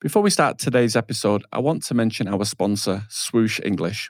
Before 0.00 0.22
we 0.22 0.30
start 0.30 0.58
today's 0.58 0.96
episode, 0.96 1.44
I 1.52 1.58
want 1.58 1.82
to 1.84 1.94
mention 1.94 2.26
our 2.26 2.46
sponsor, 2.46 3.02
Swoosh 3.10 3.60
English, 3.62 4.08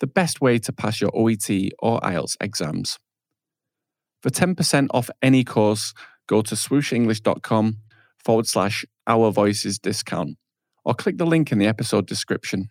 the 0.00 0.06
best 0.06 0.42
way 0.42 0.58
to 0.58 0.70
pass 0.70 1.00
your 1.00 1.10
OET 1.16 1.70
or 1.78 1.98
IELTS 2.00 2.36
exams. 2.42 2.98
For 4.22 4.28
10% 4.28 4.88
off 4.90 5.08
any 5.22 5.42
course, 5.42 5.94
go 6.26 6.42
to 6.42 6.54
swooshenglish.com 6.54 7.78
forward 8.22 8.46
slash 8.46 8.84
our 9.06 9.30
voices 9.30 9.78
discount 9.78 10.36
or 10.84 10.92
click 10.92 11.16
the 11.16 11.24
link 11.24 11.50
in 11.50 11.56
the 11.56 11.68
episode 11.68 12.06
description. 12.06 12.68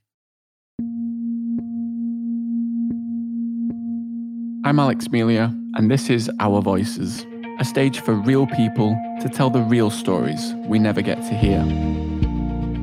I'm 4.64 4.80
Alex 4.80 5.10
Melia, 5.10 5.52
and 5.74 5.90
this 5.90 6.08
is 6.08 6.30
Our 6.40 6.62
Voices, 6.62 7.26
a 7.60 7.66
stage 7.66 8.00
for 8.02 8.14
real 8.14 8.46
people 8.46 8.96
to 9.22 9.28
tell 9.28 9.50
the 9.50 9.64
real 9.64 9.90
stories 9.90 10.54
we 10.68 10.78
never 10.78 11.02
get 11.02 11.18
to 11.24 11.34
hear. 11.34 12.13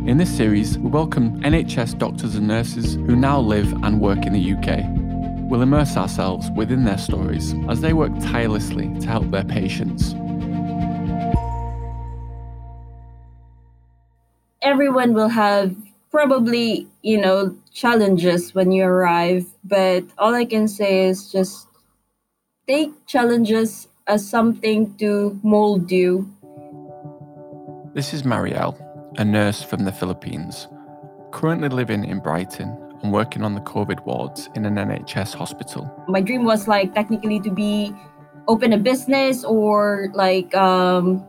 In 0.06 0.16
this 0.16 0.34
series, 0.34 0.78
we 0.78 0.88
welcome 0.88 1.38
NHS 1.42 1.98
doctors 1.98 2.34
and 2.34 2.48
nurses 2.48 2.94
who 2.94 3.14
now 3.14 3.38
live 3.38 3.70
and 3.84 4.00
work 4.00 4.24
in 4.24 4.32
the 4.32 4.54
UK. 4.54 4.82
We'll 5.50 5.60
immerse 5.60 5.94
ourselves 5.94 6.50
within 6.56 6.84
their 6.84 6.96
stories 6.96 7.54
as 7.68 7.82
they 7.82 7.92
work 7.92 8.10
tirelessly 8.18 8.98
to 9.00 9.06
help 9.06 9.30
their 9.30 9.44
patients. 9.44 10.14
Everyone 14.62 15.12
will 15.12 15.28
have 15.28 15.76
probably, 16.10 16.88
you 17.02 17.20
know, 17.20 17.54
challenges 17.74 18.54
when 18.54 18.72
you 18.72 18.84
arrive, 18.84 19.44
but 19.64 20.02
all 20.16 20.34
I 20.34 20.46
can 20.46 20.66
say 20.66 21.08
is 21.08 21.30
just 21.30 21.68
take 22.66 23.06
challenges 23.06 23.86
as 24.06 24.26
something 24.26 24.96
to 24.96 25.38
mold 25.42 25.92
you. 25.92 26.26
This 27.92 28.14
is 28.14 28.22
Marielle, 28.22 28.78
a 29.20 29.24
nurse 29.24 29.62
from 29.62 29.84
the 29.84 29.92
Philippines, 29.92 30.66
currently 31.30 31.68
living 31.68 32.06
in 32.06 32.20
Brighton 32.20 32.74
and 33.02 33.12
working 33.12 33.42
on 33.42 33.54
the 33.54 33.60
COVID 33.60 34.04
wards 34.06 34.48
in 34.54 34.64
an 34.64 34.76
NHS 34.76 35.34
hospital. 35.34 35.92
My 36.08 36.22
dream 36.22 36.44
was 36.44 36.66
like 36.66 36.94
technically 36.94 37.38
to 37.40 37.50
be 37.50 37.92
open 38.48 38.72
a 38.72 38.78
business 38.78 39.44
or 39.44 40.08
like 40.14 40.54
um, 40.54 41.22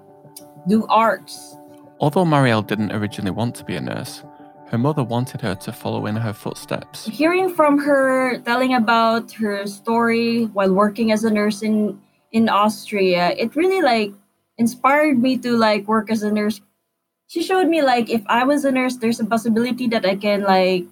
do 0.70 0.88
arts. 0.88 1.58
Although 2.00 2.24
Marielle 2.24 2.66
didn't 2.66 2.94
originally 2.94 3.32
want 3.32 3.56
to 3.56 3.66
be 3.66 3.76
a 3.76 3.82
nurse, 3.82 4.24
her 4.68 4.78
mother 4.78 5.04
wanted 5.04 5.42
her 5.42 5.56
to 5.56 5.74
follow 5.74 6.06
in 6.06 6.16
her 6.16 6.32
footsteps. 6.32 7.08
Hearing 7.08 7.54
from 7.54 7.78
her 7.78 8.40
telling 8.40 8.74
about 8.74 9.34
her 9.34 9.68
story 9.68 10.46
while 10.46 10.74
working 10.74 11.12
as 11.12 11.26
a 11.26 11.30
nurse 11.30 11.62
in 11.62 12.00
in 12.32 12.48
Austria, 12.48 13.32
it 13.38 13.54
really 13.58 13.82
like 13.82 14.14
inspired 14.58 15.20
me 15.20 15.38
to 15.40 15.58
like 15.58 15.86
work 15.90 16.10
as 16.10 16.24
a 16.24 16.32
nurse. 16.32 16.62
She 17.32 17.42
showed 17.42 17.70
me 17.70 17.82
like 17.82 18.10
if 18.10 18.24
I 18.28 18.44
was 18.44 18.66
a 18.66 18.74
nurse, 18.74 18.98
there's 18.98 19.22
a 19.22 19.26
possibility 19.26 19.88
that 19.88 20.06
I 20.06 20.18
can 20.18 20.42
like 20.42 20.84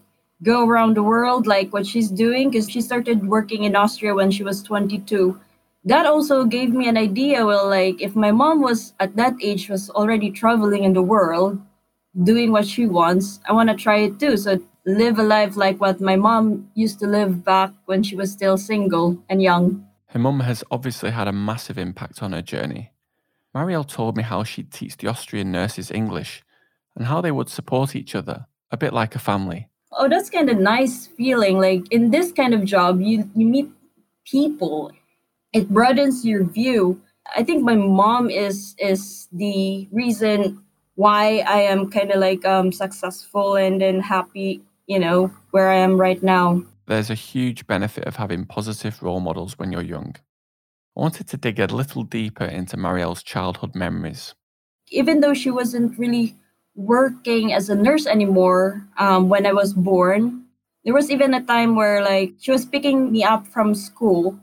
go 0.41 0.65
around 0.65 0.95
the 0.95 1.03
world 1.03 1.45
like 1.45 1.73
what 1.73 1.85
she's 1.85 2.09
doing 2.09 2.49
because 2.49 2.69
she 2.69 2.79
started 2.79 3.27
working 3.27 3.65
in 3.65 3.75
Austria 3.75 4.15
when 4.15 4.31
she 4.31 4.41
was 4.41 4.63
22. 4.63 5.37
That 5.83 6.05
also 6.05 6.45
gave 6.45 6.69
me 6.69 6.87
an 6.87 6.95
idea 6.95 7.45
well 7.45 7.67
like 7.67 8.01
if 8.01 8.15
my 8.15 8.31
mom 8.31 8.61
was 8.61 8.93
at 9.01 9.17
that 9.17 9.33
age 9.41 9.67
was 9.67 9.89
already 9.89 10.31
traveling 10.31 10.85
in 10.85 10.93
the 10.93 11.01
world, 11.01 11.59
doing 12.23 12.53
what 12.53 12.65
she 12.65 12.85
wants, 12.85 13.41
I 13.45 13.51
want 13.51 13.67
to 13.67 13.75
try 13.75 13.97
it 13.97 14.17
too. 14.17 14.37
So 14.37 14.63
live 14.85 15.19
a 15.19 15.23
life 15.23 15.57
like 15.57 15.81
what 15.81 15.99
my 15.99 16.15
mom 16.15 16.71
used 16.73 16.99
to 16.99 17.05
live 17.05 17.43
back 17.43 17.73
when 17.83 18.01
she 18.01 18.15
was 18.15 18.31
still 18.31 18.55
single 18.55 19.21
and 19.27 19.43
young. 19.43 19.85
Her 20.05 20.19
mum 20.19 20.39
has 20.39 20.63
obviously 20.71 21.11
had 21.11 21.27
a 21.27 21.33
massive 21.33 21.77
impact 21.77 22.23
on 22.23 22.31
her 22.31 22.41
journey. 22.41 22.91
Marielle 23.55 23.87
told 23.87 24.15
me 24.15 24.23
how 24.23 24.43
she'd 24.43 24.71
teach 24.71 24.97
the 24.97 25.07
Austrian 25.07 25.51
nurses 25.51 25.89
English 25.91 26.43
and 26.95 27.07
how 27.07 27.21
they 27.21 27.31
would 27.31 27.49
support 27.49 27.95
each 27.95 28.15
other, 28.15 28.45
a 28.71 28.77
bit 28.77 28.93
like 28.93 29.15
a 29.15 29.19
family. 29.19 29.67
Oh, 29.91 30.07
that's 30.07 30.29
kind 30.29 30.49
of 30.49 30.59
nice 30.59 31.07
feeling. 31.07 31.59
Like 31.59 31.91
in 31.91 32.11
this 32.11 32.31
kind 32.31 32.53
of 32.53 32.63
job, 32.63 33.01
you, 33.01 33.29
you 33.35 33.45
meet 33.45 33.69
people. 34.25 34.91
It 35.51 35.69
broadens 35.69 36.25
your 36.25 36.43
view. 36.43 37.01
I 37.35 37.43
think 37.43 37.63
my 37.63 37.75
mom 37.75 38.29
is 38.29 38.75
is 38.77 39.27
the 39.31 39.87
reason 39.91 40.63
why 40.95 41.43
I 41.47 41.61
am 41.61 41.89
kind 41.89 42.11
of 42.11 42.19
like 42.19 42.45
um, 42.45 42.71
successful 42.71 43.55
and 43.55 43.81
then 43.81 43.99
happy, 43.99 44.61
you 44.85 44.99
know, 44.99 45.31
where 45.51 45.69
I 45.69 45.77
am 45.77 45.99
right 45.99 46.21
now. 46.21 46.63
There's 46.87 47.09
a 47.09 47.15
huge 47.15 47.65
benefit 47.67 48.05
of 48.05 48.15
having 48.15 48.45
positive 48.45 49.01
role 49.01 49.19
models 49.19 49.57
when 49.57 49.71
you're 49.71 49.83
young. 49.83 50.15
I 50.99 51.01
wanted 51.01 51.29
to 51.29 51.37
dig 51.37 51.61
a 51.61 51.67
little 51.67 52.03
deeper 52.03 52.43
into 52.43 52.75
Marielle's 52.75 53.23
childhood 53.23 53.73
memories. 53.73 54.35
Even 54.89 55.21
though 55.21 55.33
she 55.33 55.49
wasn't 55.49 55.97
really 55.97 56.35
working 56.75 57.53
as 57.53 57.69
a 57.69 57.75
nurse 57.75 58.05
anymore 58.05 58.85
um, 58.97 59.29
when 59.29 59.45
I 59.45 59.53
was 59.53 59.71
born, 59.71 60.43
there 60.83 60.93
was 60.93 61.09
even 61.09 61.33
a 61.33 61.41
time 61.41 61.77
where 61.77 62.03
like 62.03 62.33
she 62.41 62.51
was 62.51 62.65
picking 62.65 63.13
me 63.13 63.23
up 63.23 63.47
from 63.47 63.75
school 63.75 64.37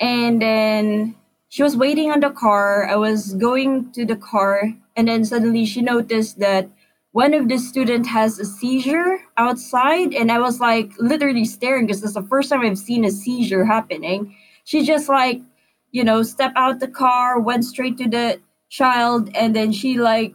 and 0.00 0.42
then 0.42 1.14
she 1.48 1.62
was 1.62 1.76
waiting 1.76 2.10
on 2.10 2.18
the 2.18 2.30
car. 2.30 2.88
I 2.88 2.96
was 2.96 3.34
going 3.34 3.92
to 3.92 4.04
the 4.04 4.16
car 4.16 4.74
and 4.96 5.06
then 5.06 5.24
suddenly 5.24 5.64
she 5.64 5.80
noticed 5.80 6.40
that 6.40 6.68
one 7.12 7.34
of 7.34 7.48
the 7.48 7.58
student 7.58 8.08
has 8.08 8.40
a 8.40 8.44
seizure 8.44 9.20
outside 9.36 10.12
and 10.12 10.32
i 10.32 10.38
was 10.40 10.58
like 10.58 10.90
literally 10.98 11.44
staring 11.44 11.86
because 11.86 12.02
it's 12.02 12.14
the 12.14 12.22
first 12.22 12.50
time 12.50 12.62
i've 12.62 12.76
seen 12.76 13.04
a 13.04 13.10
seizure 13.10 13.64
happening 13.64 14.34
she 14.64 14.84
just 14.84 15.08
like 15.08 15.40
you 15.94 16.04
know 16.04 16.22
stepped 16.22 16.58
out 16.58 16.80
the 16.80 16.88
car 16.88 17.40
went 17.40 17.64
straight 17.64 17.98
to 17.98 18.08
the 18.10 18.40
child 18.70 19.30
and 19.36 19.56
then 19.56 19.72
she 19.72 19.98
like 19.98 20.34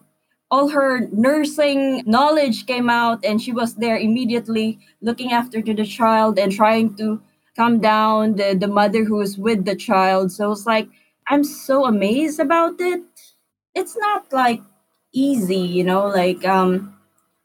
all 0.52 0.70
her 0.70 1.08
nursing 1.12 2.04
knowledge 2.08 2.66
came 2.66 2.90
out 2.90 3.24
and 3.26 3.42
she 3.42 3.52
was 3.52 3.76
there 3.76 3.98
immediately 3.98 4.80
looking 5.02 5.32
after 5.34 5.62
to 5.62 5.74
the 5.76 5.86
child 5.86 6.40
and 6.40 6.52
trying 6.52 6.96
to 6.96 7.22
calm 7.58 7.80
down 7.80 8.36
the, 8.38 8.56
the 8.60 8.68
mother 8.68 9.04
who 9.06 9.18
was 9.18 9.38
with 9.38 9.66
the 9.66 9.76
child 9.76 10.32
so 10.32 10.52
it's 10.52 10.66
like 10.68 10.90
i'm 11.28 11.44
so 11.44 11.86
amazed 11.86 12.40
about 12.40 12.76
it 12.82 13.04
it's 13.76 13.98
not 13.98 14.32
like 14.34 14.62
easy, 15.14 15.58
you 15.58 15.84
know, 15.84 16.08
like 16.08 16.46
um 16.46 16.96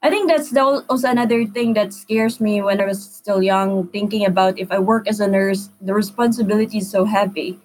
I 0.03 0.09
think 0.11 0.29
that's 0.29 0.51
the, 0.51 0.63
also 0.87 1.09
another 1.09 1.45
thing 1.47 1.73
that 1.73 1.91
scares 1.93 2.39
me 2.39 2.61
when 2.61 2.79
I 2.79 2.85
was 2.85 3.03
still 3.03 3.41
young, 3.41 3.87
thinking 3.89 4.25
about 4.25 4.59
if 4.59 4.71
I 4.71 4.79
work 4.79 5.07
as 5.07 5.19
a 5.19 5.27
nurse, 5.27 5.69
the 5.81 5.95
responsibility 5.95 6.77
is 6.77 6.91
so 6.91 7.05
heavy. 7.05 7.59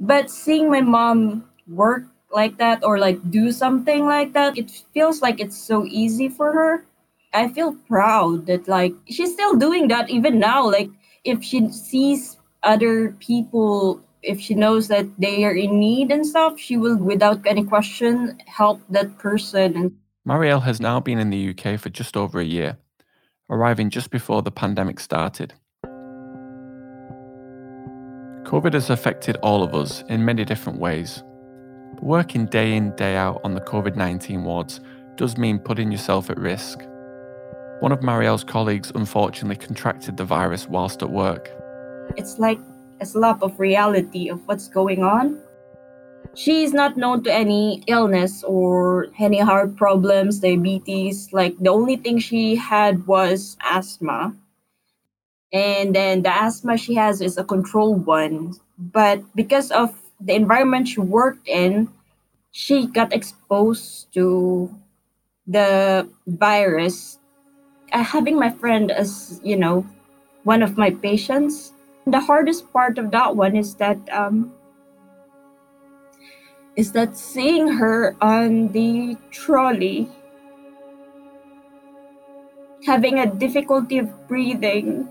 But 0.00 0.30
seeing 0.30 0.70
my 0.70 0.80
mom 0.80 1.44
work 1.66 2.04
like 2.32 2.58
that 2.58 2.84
or 2.84 2.98
like 2.98 3.30
do 3.30 3.52
something 3.52 4.06
like 4.06 4.32
that, 4.32 4.58
it 4.58 4.70
feels 4.92 5.22
like 5.22 5.40
it's 5.40 5.56
so 5.56 5.84
easy 5.86 6.28
for 6.28 6.52
her. 6.52 6.84
I 7.32 7.48
feel 7.48 7.74
proud 7.88 8.46
that 8.46 8.68
like 8.68 8.94
she's 9.08 9.32
still 9.32 9.54
doing 9.54 9.88
that 9.88 10.10
even 10.10 10.38
now. 10.38 10.70
Like 10.70 10.90
if 11.24 11.42
she 11.42 11.68
sees 11.70 12.36
other 12.62 13.12
people 13.20 14.04
if 14.24 14.40
she 14.40 14.54
knows 14.54 14.88
that 14.88 15.06
they 15.18 15.44
are 15.44 15.54
in 15.54 15.78
need 15.78 16.10
and 16.10 16.26
stuff, 16.26 16.58
she 16.58 16.76
will, 16.76 16.96
without 16.96 17.46
any 17.46 17.64
question, 17.64 18.38
help 18.46 18.80
that 18.88 19.18
person. 19.18 19.96
Marielle 20.26 20.62
has 20.62 20.80
now 20.80 21.00
been 21.00 21.18
in 21.18 21.30
the 21.30 21.50
UK 21.50 21.78
for 21.78 21.90
just 21.90 22.16
over 22.16 22.40
a 22.40 22.44
year, 22.44 22.78
arriving 23.50 23.90
just 23.90 24.10
before 24.10 24.42
the 24.42 24.50
pandemic 24.50 24.98
started. 24.98 25.52
COVID 28.44 28.74
has 28.74 28.90
affected 28.90 29.36
all 29.36 29.62
of 29.62 29.74
us 29.74 30.02
in 30.08 30.24
many 30.24 30.44
different 30.44 30.78
ways. 30.78 31.22
Working 32.02 32.44
day 32.44 32.76
in, 32.76 32.94
day 32.96 33.16
out 33.16 33.40
on 33.42 33.54
the 33.54 33.60
COVID 33.62 33.96
19 33.96 34.44
wards 34.44 34.80
does 35.16 35.38
mean 35.38 35.58
putting 35.58 35.90
yourself 35.90 36.28
at 36.28 36.38
risk. 36.38 36.78
One 37.80 37.90
of 37.90 38.02
Marielle's 38.02 38.44
colleagues 38.44 38.92
unfortunately 38.94 39.56
contracted 39.56 40.18
the 40.18 40.24
virus 40.24 40.68
whilst 40.68 41.02
at 41.02 41.10
work. 41.10 41.50
It's 42.16 42.38
like 42.38 42.58
a 43.00 43.06
slap 43.06 43.42
of 43.42 43.58
reality 43.58 44.28
of 44.28 44.46
what's 44.46 44.68
going 44.68 45.02
on. 45.02 45.40
She 46.34 46.64
is 46.64 46.74
not 46.74 46.96
known 46.96 47.22
to 47.24 47.32
any 47.32 47.82
illness 47.86 48.42
or 48.44 49.06
any 49.18 49.38
heart 49.38 49.76
problems, 49.76 50.40
diabetes. 50.40 51.32
Like 51.32 51.56
the 51.58 51.70
only 51.70 51.96
thing 51.96 52.18
she 52.18 52.56
had 52.56 53.06
was 53.06 53.56
asthma. 53.62 54.34
And 55.54 55.94
then 55.94 56.22
the 56.22 56.34
asthma 56.34 56.76
she 56.76 56.96
has 56.96 57.20
is 57.20 57.38
a 57.38 57.44
controlled 57.44 58.06
one. 58.06 58.58
But 58.76 59.22
because 59.36 59.70
of 59.70 59.94
the 60.20 60.34
environment 60.34 60.88
she 60.88 60.98
worked 60.98 61.46
in, 61.46 61.88
she 62.50 62.86
got 62.86 63.12
exposed 63.12 64.12
to 64.14 64.74
the 65.46 66.08
virus. 66.26 67.20
Uh, 67.92 68.02
having 68.02 68.36
my 68.36 68.50
friend 68.50 68.90
as, 68.90 69.40
you 69.44 69.56
know, 69.56 69.86
one 70.42 70.60
of 70.60 70.76
my 70.76 70.90
patients, 70.90 71.72
the 72.04 72.18
hardest 72.18 72.72
part 72.72 72.98
of 72.98 73.12
that 73.12 73.36
one 73.36 73.54
is 73.54 73.76
that 73.76 73.96
um, 74.10 74.52
is 76.74 76.90
that 76.92 77.16
seeing 77.16 77.68
her 77.68 78.16
on 78.20 78.68
the 78.72 79.16
trolley 79.30 80.08
having 82.84 83.18
a 83.18 83.26
difficulty 83.26 83.96
of 83.98 84.28
breathing 84.28 85.08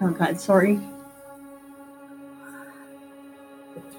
oh 0.00 0.10
god 0.10 0.40
sorry. 0.40 0.80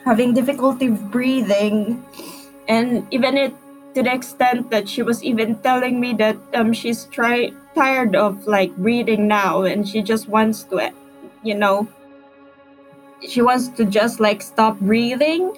Having 0.06 0.34
difficulty 0.34 0.90
breathing 0.90 2.04
and 2.68 3.06
even 3.12 3.38
it 3.38 3.54
to 3.94 4.02
the 4.02 4.14
extent 4.14 4.70
that 4.72 4.90
she 4.90 5.04
was 5.04 5.24
even 5.24 5.56
telling 5.62 6.00
me 6.00 6.14
that 6.14 6.38
um, 6.54 6.74
she's 6.74 7.06
try- 7.06 7.52
tired 7.76 8.16
of 8.16 8.48
like 8.48 8.76
breathing 8.78 9.28
now 9.28 9.64
and 9.64 9.88
she 9.88 10.02
just 10.02 10.28
wants 10.28 10.64
to 10.64 10.92
you 11.44 11.54
know 11.54 11.88
she 13.28 13.42
wants 13.42 13.68
to 13.70 13.86
just 13.86 14.20
like 14.20 14.42
stop 14.42 14.80
breathing. 14.80 15.54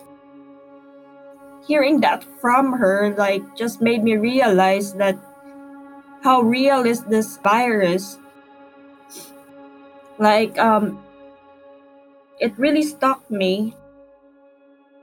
Hearing 1.66 2.02
that 2.02 2.26
from 2.42 2.74
her 2.74 3.16
like 3.18 3.42
just 3.56 3.82
made 3.82 4.04
me 4.04 4.18
realize 4.18 4.94
that 4.96 5.16
how 6.24 6.42
real 6.42 6.86
is 6.86 7.04
this 7.06 7.38
virus 7.38 8.18
like 10.20 10.58
um 10.58 11.04
it 12.40 12.58
really 12.58 12.84
stuck 12.84 13.30
me. 13.30 13.74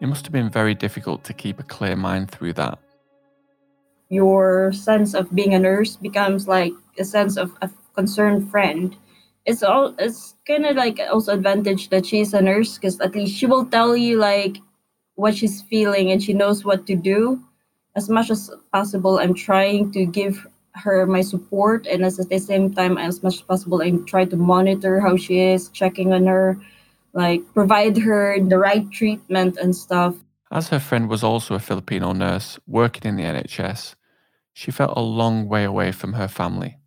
It 0.00 0.06
must 0.06 0.24
have 0.26 0.32
been 0.32 0.50
very 0.50 0.74
difficult 0.74 1.24
to 1.24 1.32
keep 1.32 1.60
a 1.60 1.62
clear 1.62 1.96
mind 1.96 2.30
through 2.30 2.54
that. 2.54 2.78
Your 4.08 4.72
sense 4.72 5.14
of 5.14 5.34
being 5.34 5.54
a 5.54 5.58
nurse 5.58 5.96
becomes 5.96 6.48
like 6.48 6.72
a 6.98 7.04
sense 7.04 7.36
of 7.36 7.52
a 7.62 7.70
concerned 7.94 8.50
friend. 8.50 8.96
It's 9.46 9.62
all 9.62 9.94
it's 9.98 10.34
kind 10.46 10.66
of 10.66 10.76
like 10.76 11.00
also 11.10 11.32
advantage 11.34 11.90
that 11.90 12.06
she's 12.06 12.34
a 12.34 12.42
nurse 12.42 12.76
because 12.76 13.00
at 13.00 13.14
least 13.14 13.36
she 13.36 13.46
will 13.46 13.66
tell 13.66 13.96
you 13.96 14.18
like 14.18 14.58
what 15.14 15.36
she's 15.36 15.62
feeling 15.62 16.10
and 16.10 16.22
she 16.22 16.32
knows 16.32 16.64
what 16.64 16.86
to 16.86 16.96
do. 16.96 17.40
As 17.96 18.08
much 18.08 18.30
as 18.30 18.50
possible 18.72 19.18
i'm 19.18 19.34
trying 19.34 19.90
to 19.92 20.06
give 20.06 20.46
her 20.74 21.06
my 21.06 21.20
support 21.20 21.86
and 21.86 22.04
as 22.04 22.18
at 22.20 22.28
the 22.28 22.38
same 22.38 22.72
time 22.72 22.96
as 22.98 23.22
much 23.22 23.34
as 23.34 23.42
possible 23.42 23.82
I 23.82 23.90
try 24.06 24.24
to 24.24 24.36
monitor 24.36 25.00
how 25.00 25.16
she 25.16 25.40
is 25.40 25.68
checking 25.70 26.12
on 26.12 26.26
her 26.26 26.56
like 27.12 27.42
provide 27.54 27.98
her 27.98 28.38
the 28.40 28.58
right 28.58 28.88
treatment 28.90 29.56
and 29.56 29.74
stuff 29.74 30.14
as 30.52 30.68
her 30.68 30.78
friend 30.78 31.08
was 31.08 31.24
also 31.24 31.54
a 31.54 31.58
filipino 31.58 32.12
nurse 32.12 32.58
working 32.68 33.02
in 33.08 33.16
the 33.16 33.24
nhs 33.24 33.96
she 34.52 34.70
felt 34.70 34.96
a 34.96 35.02
long 35.02 35.48
way 35.48 35.64
away 35.64 35.90
from 35.90 36.12
her 36.12 36.28
family 36.28 36.78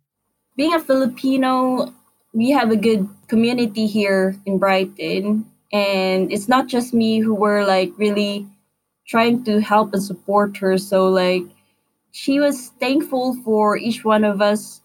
being 0.56 0.72
a 0.72 0.80
filipino 0.80 1.92
we 2.34 2.50
have 2.50 2.70
a 2.70 2.76
good 2.76 3.08
community 3.28 3.86
here 3.86 4.36
in 4.44 4.58
Brighton. 4.58 5.46
And 5.72 6.30
it's 6.32 6.48
not 6.48 6.66
just 6.66 6.92
me 6.92 7.20
who 7.20 7.34
were 7.34 7.64
like 7.64 7.92
really 7.96 8.46
trying 9.06 9.44
to 9.44 9.60
help 9.60 9.94
and 9.94 10.02
support 10.02 10.56
her. 10.58 10.76
So, 10.76 11.08
like, 11.08 11.44
she 12.14 12.38
was 12.38 12.70
thankful 12.78 13.34
for 13.42 13.76
each 13.76 14.04
one 14.04 14.24
of 14.24 14.40
us 14.40 14.80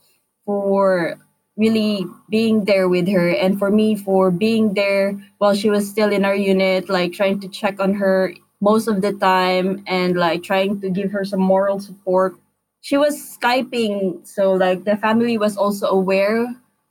for 0.45 1.17
really 1.57 2.05
being 2.29 2.65
there 2.65 2.89
with 2.89 3.07
her 3.07 3.29
and 3.29 3.59
for 3.59 3.69
me 3.69 3.95
for 3.95 4.31
being 4.31 4.73
there 4.73 5.13
while 5.37 5.53
she 5.53 5.69
was 5.69 5.89
still 5.89 6.11
in 6.11 6.25
our 6.25 6.35
unit 6.35 6.89
like 6.89 7.13
trying 7.13 7.39
to 7.39 7.47
check 7.47 7.79
on 7.79 7.93
her 7.93 8.33
most 8.61 8.87
of 8.87 9.01
the 9.01 9.13
time 9.13 9.83
and 9.87 10.17
like 10.17 10.41
trying 10.43 10.79
to 10.81 10.89
give 10.89 11.11
her 11.11 11.23
some 11.23 11.39
moral 11.41 11.79
support 11.79 12.35
she 12.81 12.97
was 12.97 13.15
skyping 13.37 14.25
so 14.25 14.53
like 14.53 14.83
the 14.85 14.97
family 14.97 15.37
was 15.37 15.57
also 15.57 15.87
aware 15.87 16.47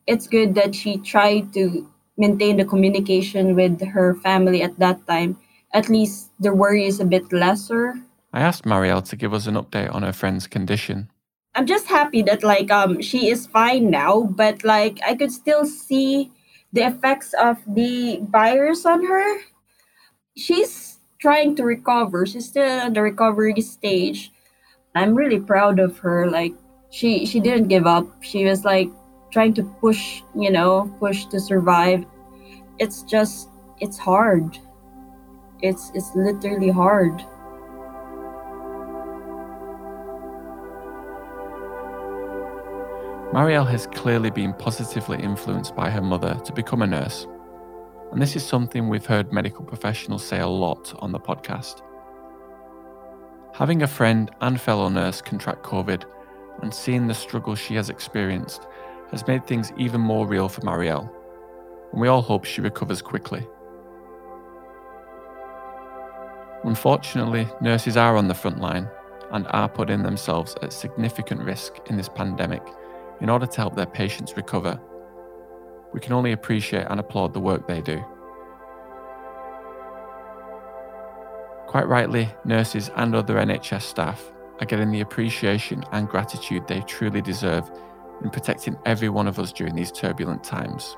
it's 0.07 0.27
good 0.27 0.55
that 0.55 0.75
she 0.75 0.99
tried 0.99 1.53
to 1.55 1.87
maintain 2.17 2.57
the 2.57 2.65
communication 2.65 3.55
with 3.55 3.81
her 3.87 4.15
family 4.15 4.63
at 4.63 4.79
that 4.79 5.07
time. 5.07 5.39
At 5.73 5.89
least 5.89 6.31
the 6.41 6.55
worry 6.55 6.87
is 6.87 6.99
a 7.01 7.05
bit 7.05 7.33
lesser. 7.33 7.95
I 8.39 8.43
asked 8.43 8.63
Marielle 8.63 9.05
to 9.09 9.17
give 9.17 9.35
us 9.35 9.49
an 9.49 9.57
update 9.57 9.93
on 9.93 10.05
her 10.05 10.13
friend's 10.13 10.47
condition. 10.47 11.11
I'm 11.57 11.67
just 11.67 11.89
happy 11.89 12.23
that 12.23 12.45
like 12.45 12.71
um 12.71 13.03
she 13.03 13.31
is 13.31 13.49
fine 13.49 13.91
now, 13.91 14.31
but 14.31 14.63
like 14.63 15.01
I 15.05 15.17
could 15.17 15.33
still 15.33 15.67
see 15.67 16.31
the 16.73 16.87
effects 16.87 17.35
of 17.35 17.59
the 17.67 18.21
virus 18.31 18.87
on 18.87 19.05
her. 19.05 19.41
She's 20.37 21.01
trying 21.19 21.57
to 21.57 21.65
recover. 21.65 22.27
She's 22.27 22.47
still 22.47 22.87
in 22.87 22.93
the 22.93 23.03
recovery 23.03 23.61
stage. 23.61 24.31
I'm 24.95 25.17
really 25.17 25.41
proud 25.41 25.81
of 25.81 25.99
her. 25.99 26.31
Like 26.31 26.55
she 26.91 27.27
she 27.27 27.41
didn't 27.41 27.67
give 27.67 27.89
up. 27.89 28.07
She 28.23 28.45
was 28.45 28.65
like 28.65 28.89
trying 29.33 29.55
to 29.55 29.65
push, 29.83 30.23
you 30.37 30.53
know, 30.53 30.87
push 31.01 31.27
to 31.35 31.41
survive. 31.41 32.07
It's 32.79 33.03
just 33.03 33.51
it's 33.81 33.99
hard. 33.99 34.57
It's 35.61 35.91
it's 35.93 36.15
literally 36.15 36.71
hard. 36.71 37.27
Marielle 43.33 43.69
has 43.69 43.87
clearly 43.89 44.31
been 44.31 44.55
positively 44.55 45.23
influenced 45.23 45.77
by 45.77 45.91
her 45.91 46.01
mother 46.01 46.41
to 46.47 46.53
become 46.53 46.81
a 46.81 46.87
nurse. 46.87 47.27
And 48.11 48.23
this 48.23 48.35
is 48.35 48.45
something 48.45 48.89
we've 48.89 49.05
heard 49.05 49.35
medical 49.35 49.67
professionals 49.67 50.25
say 50.25 50.41
a 50.41 50.47
lot 50.47 50.95
on 51.01 51.13
the 51.13 51.21
podcast. 51.21 51.83
Having 53.53 53.83
a 53.83 53.87
friend 53.87 54.31
and 54.41 54.59
fellow 54.59 54.89
nurse 54.89 55.21
contract 55.21 55.63
COVID 55.63 56.05
and 56.63 56.73
seeing 56.73 57.07
the 57.07 57.13
struggle 57.13 57.55
she 57.55 57.75
has 57.75 57.91
experienced 57.91 58.67
has 59.11 59.27
made 59.27 59.47
things 59.47 59.73
even 59.77 60.01
more 60.01 60.27
real 60.27 60.49
for 60.49 60.63
Marielle, 60.63 61.11
and 61.93 62.01
we 62.01 62.09
all 62.09 62.23
hope 62.23 62.47
she 62.47 62.63
recovers 62.63 63.03
quickly. 63.03 63.47
Unfortunately, 66.65 67.47
nurses 67.61 67.99
are 67.99 68.17
on 68.17 68.27
the 68.27 68.35
front 68.35 68.59
line 68.59 68.89
and 69.33 69.47
are 69.51 69.69
putting 69.69 70.03
themselves 70.03 70.57
at 70.63 70.73
significant 70.73 71.43
risk 71.43 71.75
in 71.91 71.99
this 71.99 72.09
pandemic 72.09 72.63
in 73.21 73.31
order 73.31 73.47
to 73.47 73.57
help 73.57 73.75
their 73.75 73.87
patients 73.87 74.37
recover. 74.37 74.81
We 75.93 76.01
can 76.01 76.13
only 76.13 76.33
appreciate 76.33 76.87
and 76.89 77.01
applaud 77.01 77.35
the 77.35 77.41
work 77.41 77.67
they 77.67 77.81
do. 77.81 78.05
Quite 81.67 81.87
rightly, 81.87 82.29
nurses 82.45 82.91
and 82.97 83.15
other 83.15 83.35
NHS 83.35 83.83
staff 83.83 84.33
are 84.61 84.67
getting 84.67 84.91
the 84.91 85.01
appreciation 85.01 85.85
and 85.93 86.09
gratitude 86.09 86.67
they 86.67 86.81
truly 86.81 87.21
deserve 87.21 87.71
in 88.23 88.31
protecting 88.31 88.77
every 88.87 89.09
one 89.09 89.29
of 89.29 89.39
us 89.39 89.53
during 89.53 89.75
these 89.75 89.93
turbulent 89.93 90.43
times. 90.43 90.97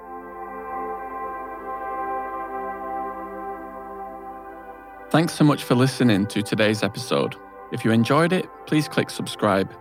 Thanks 5.10 5.34
so 5.34 5.44
much 5.44 5.64
for 5.64 5.74
listening 5.74 6.26
to 6.28 6.40
today's 6.40 6.84
episode. 6.84 7.34
If 7.72 7.84
you 7.84 7.90
enjoyed 7.90 8.32
it, 8.32 8.48
please 8.66 8.86
click 8.86 9.10
subscribe. 9.10 9.72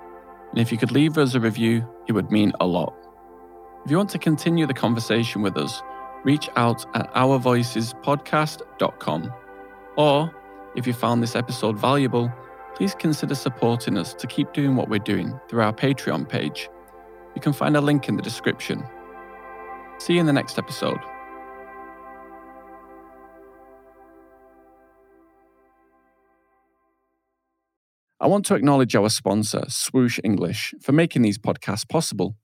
And 0.51 0.60
if 0.60 0.72
you 0.72 0.78
could 0.78 0.92
leave 0.92 1.18
us 1.18 1.34
a 1.36 1.40
review, 1.40 1.88
it 2.07 2.12
would 2.13 2.31
mean 2.31 2.54
a 2.60 2.68
lot. 2.68 2.94
If 3.86 3.92
you 3.92 3.98
want 3.98 4.10
to 4.12 4.19
continue 4.19 4.66
the 4.66 4.74
conversation 4.74 5.42
with 5.42 5.57
us, 5.57 5.81
reach 6.24 6.50
out 6.56 6.86
at 6.96 7.13
ourvoicespodcast.com. 7.13 9.34
Or 9.98 10.34
if 10.75 10.88
you 10.88 10.94
found 10.94 11.24
this 11.24 11.36
episode 11.36 11.78
valuable, 11.78 12.31
please 12.75 12.96
consider 12.96 13.36
supporting 13.36 13.98
us 13.98 14.13
to 14.13 14.28
keep 14.28 14.54
doing 14.54 14.75
what 14.75 14.90
we're 14.90 15.00
doing 15.00 15.40
through 15.50 15.62
our 15.62 15.74
Patreon 15.74 16.28
page 16.28 16.69
you 17.36 17.42
can 17.42 17.54
find 17.54 17.78
a 17.78 17.81
link 17.81 18.09
in 18.09 18.16
the 18.16 18.21
description. 18.21 18.83
See 19.97 20.16
you 20.16 20.19
in 20.19 20.26
the 20.26 20.33
next 20.33 20.57
episode. 20.57 21.00
I 28.19 28.28
want 28.28 28.45
to 28.47 28.56
acknowledge 28.56 28.95
our 28.95 29.09
sponsor, 29.09 29.64
Swoosh 29.69 30.19
English, 30.23 30.73
for 30.81 30.92
making 30.92 31.21
these 31.21 31.38
podcasts 31.38 31.88
possible. 31.88 32.35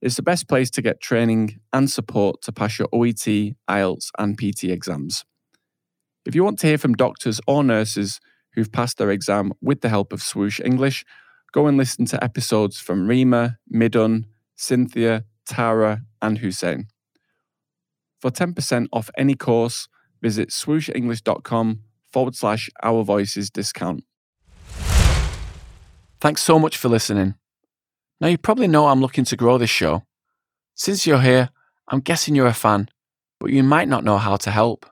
It's 0.00 0.16
the 0.16 0.22
best 0.22 0.48
place 0.48 0.70
to 0.70 0.82
get 0.82 1.00
training 1.00 1.58
and 1.72 1.90
support 1.90 2.42
to 2.42 2.52
pass 2.52 2.78
your 2.78 2.88
OET, 2.92 3.56
IELTS, 3.68 4.10
and 4.18 4.38
PT 4.38 4.64
exams. 4.64 5.24
If 6.24 6.34
you 6.34 6.44
want 6.44 6.58
to 6.60 6.68
hear 6.68 6.78
from 6.78 6.94
doctors 6.94 7.40
or 7.46 7.64
nurses 7.64 8.20
who've 8.54 8.70
passed 8.70 8.98
their 8.98 9.10
exam 9.10 9.52
with 9.60 9.80
the 9.80 9.88
help 9.88 10.12
of 10.12 10.22
Swoosh 10.22 10.60
English, 10.60 11.04
Go 11.52 11.66
and 11.66 11.78
listen 11.78 12.04
to 12.06 12.22
episodes 12.22 12.78
from 12.78 13.08
Rima, 13.08 13.56
Midun, 13.72 14.24
Cynthia, 14.54 15.24
Tara, 15.46 16.02
and 16.20 16.38
Hussein. 16.38 16.88
For 18.20 18.30
10% 18.30 18.88
off 18.92 19.08
any 19.16 19.34
course, 19.34 19.88
visit 20.20 20.50
swooshenglish.com 20.50 21.80
forward 22.12 22.34
slash 22.34 22.68
our 22.82 23.02
voices 23.02 23.50
discount. 23.50 24.04
Thanks 26.20 26.42
so 26.42 26.58
much 26.58 26.76
for 26.76 26.88
listening. 26.88 27.34
Now, 28.20 28.28
you 28.28 28.38
probably 28.38 28.66
know 28.66 28.88
I'm 28.88 29.00
looking 29.00 29.24
to 29.26 29.36
grow 29.36 29.58
this 29.58 29.70
show. 29.70 30.04
Since 30.74 31.06
you're 31.06 31.20
here, 31.20 31.50
I'm 31.88 32.00
guessing 32.00 32.34
you're 32.34 32.46
a 32.46 32.54
fan, 32.54 32.88
but 33.38 33.50
you 33.50 33.62
might 33.62 33.88
not 33.88 34.04
know 34.04 34.18
how 34.18 34.36
to 34.36 34.50
help. 34.50 34.86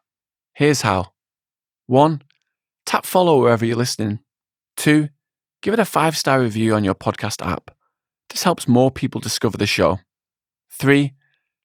Here's 0.54 0.82
how 0.82 1.12
1. 1.86 2.22
Tap 2.84 3.04
follow 3.04 3.40
wherever 3.40 3.64
you're 3.64 3.76
listening. 3.76 4.20
2 4.76 5.08
give 5.66 5.74
it 5.74 5.80
a 5.80 5.84
five 5.84 6.16
star 6.16 6.40
review 6.40 6.74
on 6.74 6.84
your 6.84 6.94
podcast 6.94 7.44
app. 7.44 7.72
This 8.30 8.44
helps 8.44 8.68
more 8.68 8.90
people 8.90 9.20
discover 9.20 9.58
the 9.58 9.66
show. 9.66 9.98
3. 10.70 11.12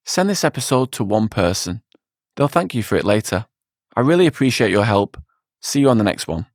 Send 0.06 0.27
this 0.27 0.44
episode 0.44 0.91
to 0.94 1.03
one 1.03 1.30
person. 1.30 1.84
They'll 2.36 2.48
thank 2.48 2.74
you 2.74 2.82
for 2.82 2.96
it 2.96 3.06
later. 3.06 3.46
I 3.96 4.01
really 4.01 4.25
appreciate 4.25 4.72
your 4.72 4.86
help. 4.86 5.18
See 5.62 5.82
you 5.82 5.89
on 5.89 6.00
the 6.00 6.03
next 6.03 6.27
one. 6.27 6.48